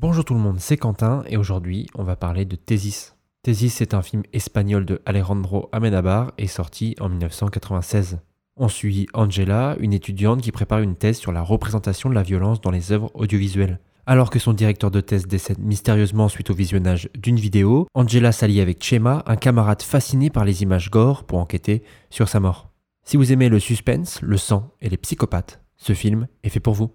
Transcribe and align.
Bonjour 0.00 0.24
tout 0.24 0.32
le 0.32 0.40
monde, 0.40 0.60
c'est 0.60 0.78
Quentin 0.78 1.24
et 1.26 1.36
aujourd'hui 1.36 1.86
on 1.94 2.04
va 2.04 2.16
parler 2.16 2.46
de 2.46 2.56
Thésis. 2.56 3.16
Thésis 3.42 3.82
est 3.82 3.92
un 3.92 4.00
film 4.00 4.22
espagnol 4.32 4.86
de 4.86 5.02
Alejandro 5.04 5.68
Amenabar 5.72 6.32
et 6.38 6.46
sorti 6.46 6.96
en 7.00 7.10
1996. 7.10 8.18
On 8.56 8.68
suit 8.68 9.08
Angela, 9.12 9.76
une 9.78 9.92
étudiante 9.92 10.40
qui 10.40 10.52
prépare 10.52 10.78
une 10.78 10.96
thèse 10.96 11.18
sur 11.18 11.32
la 11.32 11.42
représentation 11.42 12.08
de 12.08 12.14
la 12.14 12.22
violence 12.22 12.62
dans 12.62 12.70
les 12.70 12.92
œuvres 12.92 13.10
audiovisuelles. 13.12 13.78
Alors 14.06 14.30
que 14.30 14.38
son 14.38 14.54
directeur 14.54 14.90
de 14.90 15.02
thèse 15.02 15.26
décède 15.26 15.58
mystérieusement 15.58 16.30
suite 16.30 16.48
au 16.48 16.54
visionnage 16.54 17.10
d'une 17.14 17.36
vidéo, 17.36 17.86
Angela 17.92 18.32
s'allie 18.32 18.62
avec 18.62 18.82
Chema, 18.82 19.22
un 19.26 19.36
camarade 19.36 19.82
fasciné 19.82 20.30
par 20.30 20.46
les 20.46 20.62
images 20.62 20.90
gore, 20.90 21.24
pour 21.24 21.40
enquêter 21.40 21.82
sur 22.08 22.30
sa 22.30 22.40
mort. 22.40 22.70
Si 23.04 23.18
vous 23.18 23.32
aimez 23.32 23.50
le 23.50 23.60
suspense, 23.60 24.22
le 24.22 24.38
sang 24.38 24.72
et 24.80 24.88
les 24.88 24.96
psychopathes, 24.96 25.60
ce 25.76 25.92
film 25.92 26.26
est 26.42 26.48
fait 26.48 26.58
pour 26.58 26.72
vous. 26.72 26.90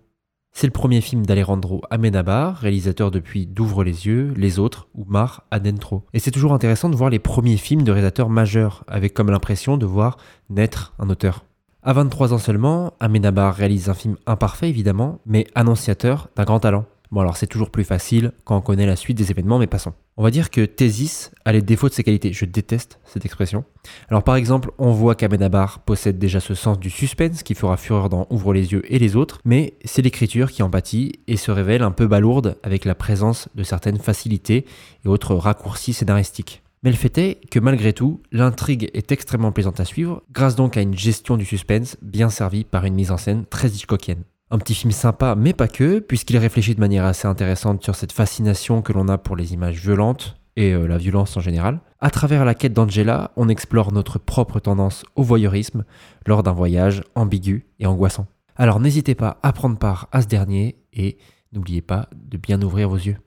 C'est 0.58 0.68
le 0.68 0.72
premier 0.72 1.02
film 1.02 1.26
d'Alejandro 1.26 1.82
Amenabar, 1.90 2.56
réalisateur 2.56 3.12
depuis 3.12 3.46
D'ouvre 3.46 3.84
les 3.84 4.08
yeux, 4.08 4.34
Les 4.38 4.58
autres 4.58 4.88
ou 4.96 5.04
Mar 5.06 5.44
Adentro. 5.52 6.04
Et 6.14 6.20
c'est 6.20 6.32
toujours 6.32 6.54
intéressant 6.54 6.90
de 6.90 6.96
voir 6.96 7.10
les 7.10 7.20
premiers 7.20 7.58
films 7.58 7.84
de 7.84 7.92
réalisateurs 7.92 8.30
majeurs, 8.30 8.86
avec 8.88 9.14
comme 9.14 9.30
l'impression 9.30 9.76
de 9.76 9.86
voir 9.86 10.16
naître 10.50 10.94
un 10.98 11.10
auteur. 11.10 11.44
À 11.84 11.92
23 11.92 12.34
ans 12.34 12.38
seulement, 12.38 12.94
Amenabar 13.02 13.54
réalise 13.54 13.90
un 13.90 13.94
film 13.94 14.16
imparfait 14.28 14.70
évidemment, 14.70 15.20
mais 15.26 15.46
annonciateur 15.56 16.30
d'un 16.38 16.46
grand 16.46 16.62
talent. 16.62 16.86
Bon 17.16 17.22
alors 17.22 17.38
c'est 17.38 17.48
toujours 17.48 17.70
plus 17.70 17.86
facile 17.86 18.34
quand 18.44 18.58
on 18.58 18.62
connaît 18.62 18.86
la 18.86 18.98
suite 18.98 19.18
des 19.18 19.32
événements, 19.32 19.58
mais 19.58 19.68
passons. 19.68 19.94
On 20.18 20.24
va 20.24 20.32
dire 20.32 20.50
que 20.50 20.66
Thésis 20.66 21.32
a 21.46 21.54
les 21.54 21.62
défauts 21.62 21.88
de 21.88 21.94
ses 21.94 22.04
qualités. 22.04 22.34
Je 22.34 22.44
déteste 22.44 23.00
cette 23.06 23.24
expression. 23.24 23.64
Alors 24.10 24.22
par 24.22 24.36
exemple, 24.36 24.72
on 24.80 24.92
voit 24.92 25.16
qu'Amenabar 25.16 25.80
possède 25.80 26.20
déjà 26.20 26.42
ce 26.42 26.56
sens 26.56 26.78
du 26.78 26.90
suspense 26.90 27.42
qui 27.42 27.56
fera 27.56 27.78
fureur 27.78 28.10
dans 28.10 28.28
Ouvre 28.32 28.52
les 28.52 28.74
yeux 28.74 28.82
et 28.94 29.00
les 29.00 29.16
autres, 29.16 29.40
mais 29.46 29.76
c'est 29.86 30.02
l'écriture 30.02 30.52
qui 30.52 30.62
en 30.62 30.70
pâtit 30.70 31.14
et 31.28 31.38
se 31.38 31.52
révèle 31.52 31.84
un 31.84 31.92
peu 31.92 32.06
balourde 32.06 32.58
avec 32.64 32.84
la 32.84 32.96
présence 32.96 33.48
de 33.56 33.64
certaines 33.64 34.00
facilités 34.00 34.66
et 35.06 35.08
autres 35.08 35.36
raccourcis 35.36 35.94
scénaristiques. 35.94 36.64
Mais 36.84 36.92
le 36.92 36.98
fait 36.98 37.18
est 37.18 37.50
que 37.50 37.60
malgré 37.60 37.94
tout, 37.94 38.22
l'intrigue 38.34 38.92
est 38.94 39.14
extrêmement 39.14 39.54
plaisante 39.54 39.80
à 39.80 39.86
suivre, 39.86 40.22
grâce 40.34 40.58
donc 40.58 40.76
à 40.76 40.82
une 40.82 40.98
gestion 40.98 41.38
du 41.38 41.46
suspense 41.46 41.96
bien 42.02 42.30
servie 42.30 42.66
par 42.66 42.84
une 42.84 42.94
mise 42.94 43.12
en 43.12 43.18
scène 43.18 43.46
très 43.46 43.70
Hitchcockienne. 43.70 44.26
Un 44.52 44.60
petit 44.60 44.76
film 44.76 44.92
sympa, 44.92 45.34
mais 45.36 45.54
pas 45.54 45.68
que, 45.68 46.00
puisqu'il 46.00 46.38
réfléchit 46.38 46.76
de 46.76 46.80
manière 46.80 47.04
assez 47.04 47.28
intéressante 47.28 47.84
sur 47.84 47.96
cette 47.96 48.12
fascination 48.12 48.84
que 48.84 48.94
l'on 48.94 49.08
a 49.08 49.18
pour 49.18 49.36
les 49.36 49.54
images 49.54 49.80
violentes 49.82 50.38
et 50.56 50.74
euh, 50.74 50.88
la 50.88 50.98
violence 50.98 51.36
en 51.36 51.40
général. 51.40 51.80
À 52.00 52.12
travers 52.12 52.46
la 52.46 52.54
quête 52.54 52.74
d'Angela, 52.74 53.32
on 53.38 53.50
explore 53.50 53.92
notre 53.92 54.20
propre 54.20 54.60
tendance 54.60 55.04
au 55.16 55.24
voyeurisme 55.24 55.84
lors 56.28 56.44
d'un 56.44 56.54
voyage 56.54 57.04
ambigu 57.16 57.66
et 57.80 57.88
angoissant. 57.88 58.28
Alors 58.56 58.80
n'hésitez 58.80 59.16
pas 59.16 59.40
à 59.42 59.52
prendre 59.52 59.80
part 59.80 60.08
à 60.12 60.22
ce 60.22 60.28
dernier 60.28 60.78
et 60.94 61.18
n'oubliez 61.52 61.82
pas 61.82 62.08
de 62.16 62.38
bien 62.38 62.62
ouvrir 62.62 62.88
vos 62.88 62.98
yeux. 62.98 63.18